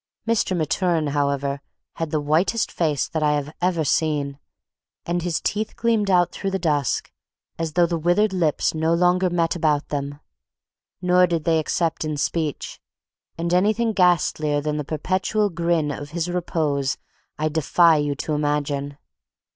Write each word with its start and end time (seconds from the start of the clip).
Mr. 0.27 0.57
Maturin, 0.57 1.05
however, 1.09 1.61
had 1.97 2.09
the 2.09 2.19
whitest 2.19 2.71
face 2.71 3.07
that 3.07 3.21
I 3.21 3.33
have 3.33 3.53
ever 3.61 3.83
seen, 3.85 4.39
and 5.05 5.21
his 5.21 5.39
teeth 5.39 5.75
gleamed 5.75 6.09
out 6.09 6.31
through 6.31 6.49
the 6.49 6.57
dusk 6.57 7.11
as 7.59 7.73
though 7.73 7.85
the 7.85 7.99
withered 7.99 8.33
lips 8.33 8.73
no 8.73 8.95
longer 8.95 9.29
met 9.29 9.55
about 9.55 9.89
them; 9.89 10.19
nor 11.03 11.27
did 11.27 11.43
they 11.43 11.59
except 11.59 12.03
in 12.03 12.17
speech; 12.17 12.81
and 13.37 13.53
anything 13.53 13.93
ghastlier 13.93 14.59
than 14.59 14.77
the 14.77 14.83
perpetual 14.83 15.51
grin 15.51 15.91
of 15.91 16.09
his 16.09 16.27
repose 16.31 16.97
I 17.37 17.49
defy 17.49 17.97
you 17.97 18.15
to 18.15 18.33
imagine. 18.33 18.97